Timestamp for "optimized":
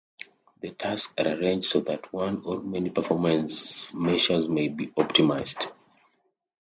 4.87-5.71